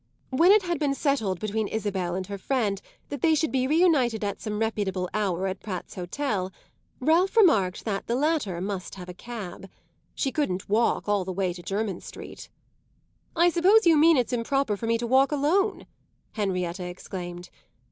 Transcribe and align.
When 0.31 0.51
it 0.51 0.63
had 0.63 0.79
been 0.79 0.95
settled 0.95 1.39
between 1.39 1.67
Isabel 1.67 2.15
and 2.15 2.25
her 2.25 2.39
friend 2.39 2.81
that 3.09 3.21
they 3.21 3.35
should 3.35 3.51
be 3.51 3.67
reunited 3.67 4.23
at 4.23 4.41
some 4.41 4.57
reputable 4.57 5.07
hour 5.13 5.45
at 5.45 5.59
Pratt's 5.59 5.93
Hotel, 5.93 6.51
Ralph 6.99 7.37
remarked 7.37 7.85
that 7.85 8.07
the 8.07 8.15
latter 8.15 8.59
must 8.61 8.95
have 8.95 9.09
a 9.09 9.13
cab. 9.13 9.69
She 10.15 10.31
couldn't 10.31 10.67
walk 10.67 11.07
all 11.07 11.23
the 11.23 11.31
way 11.31 11.53
to 11.53 11.61
Jermyn 11.61 12.01
Street. 12.01 12.49
"I 13.35 13.49
suppose 13.49 13.85
you 13.85 13.95
mean 13.95 14.17
it's 14.17 14.33
improper 14.33 14.75
for 14.75 14.87
me 14.87 14.97
to 14.97 15.05
walk 15.05 15.31
alone!" 15.31 15.85
Henrietta 16.31 16.83
exclaimed. 16.85 17.51